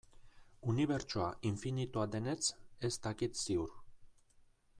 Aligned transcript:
Unibertsoa 0.71 1.27
infinitua 1.49 2.07
denetz 2.17 2.41
ez 2.91 2.95
dakit 3.05 3.43
ziur. 3.45 3.79